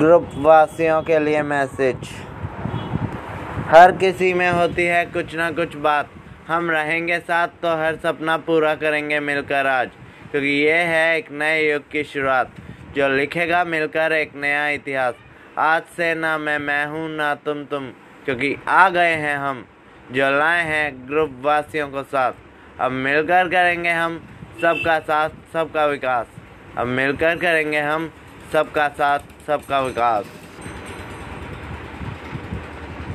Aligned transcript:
Group 0.00 0.30
वासियों 0.34 1.02
के 1.02 1.18
लिए 1.18 1.42
मैसेज। 1.42 1.96
हर 3.68 3.92
किसी 3.92 4.34
में 4.34 4.50
होती 4.50 4.84
है 4.84 5.04
कुछ 5.06 5.34
ना 5.34 5.50
कुछ 5.50 5.76
बात। 5.76 6.10
हम 6.48 6.70
रहेंगे 6.70 7.18
साथ 7.18 7.48
तो 7.48 7.68
हर 7.68 7.96
सपना 7.96 8.36
पूरा 8.36 8.74
करेंगे 8.74 9.20
मिलकर 9.20 9.66
आज। 9.66 9.88
क्योंकि 10.30 10.48
ये 10.48 10.72
है 10.72 11.18
एक 11.18 11.30
नए 11.32 11.72
युग 11.72 11.90
की 11.90 12.04
शुरुआत, 12.04 12.50
जो 12.96 13.08
लिखेगा 13.08 13.64
मिलकर 13.64 14.12
एक 14.12 14.32
नया 14.36 14.68
इतिहास। 14.68 15.14
आज 15.58 15.82
से 15.82 16.14
ना 16.14 16.38
मैं 16.38 16.58
मैं 16.58 16.86
हूँ, 16.86 17.10
ना 17.10 17.34
तुम 17.34 17.64
तुम। 17.64 17.90
क्योंकि 18.24 18.56
आ 18.68 18.88
गए 18.88 19.14
हैं 19.14 19.36
हम, 19.36 19.64
जो 20.12 20.30
लाए 20.38 20.62
हैं 20.62 21.08
ग्रुप 21.08 21.36
वासियों 21.40 21.88
को 21.88 22.02
साथ। 22.02 22.32
अब 22.80 22.92
मिलकर 22.92 23.48
करेंगे 23.48 23.90
हम 23.90 24.18
सबका 24.62 24.98
साथ, 25.00 25.28
सबका 25.52 25.86
विकास। 25.86 26.26
अब 26.78 26.86
मिलकर 26.86 27.36
करेंगे 27.36 27.80
हम 27.80 28.12
सबका 28.52 28.88
साथ 28.88 29.18
सबका 29.46 29.80
विकास। 29.80 30.24